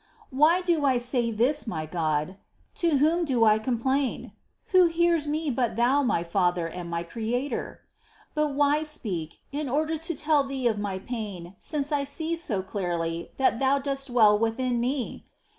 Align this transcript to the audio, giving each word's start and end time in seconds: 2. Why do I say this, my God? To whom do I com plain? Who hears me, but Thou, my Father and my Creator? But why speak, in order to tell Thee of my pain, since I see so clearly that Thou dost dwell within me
2. 0.31 0.35
Why 0.37 0.61
do 0.61 0.83
I 0.83 0.97
say 0.97 1.29
this, 1.29 1.67
my 1.67 1.85
God? 1.85 2.37
To 2.77 2.97
whom 2.97 3.23
do 3.23 3.45
I 3.45 3.59
com 3.59 3.77
plain? 3.77 4.31
Who 4.69 4.87
hears 4.87 5.27
me, 5.27 5.51
but 5.51 5.75
Thou, 5.75 6.01
my 6.01 6.23
Father 6.23 6.67
and 6.67 6.89
my 6.89 7.03
Creator? 7.03 7.81
But 8.33 8.55
why 8.55 8.81
speak, 8.81 9.41
in 9.51 9.69
order 9.69 9.99
to 9.99 10.15
tell 10.15 10.43
Thee 10.43 10.65
of 10.65 10.79
my 10.79 10.97
pain, 10.97 11.55
since 11.59 11.91
I 11.91 12.05
see 12.05 12.35
so 12.35 12.63
clearly 12.63 13.29
that 13.37 13.59
Thou 13.59 13.77
dost 13.77 14.07
dwell 14.07 14.39
within 14.39 14.79
me 14.79 15.27